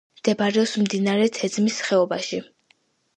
მდებარეობს 0.19 0.71
მდინარე 0.83 1.27
თეძმის 1.35 1.77
ხეობაში. 1.89 2.41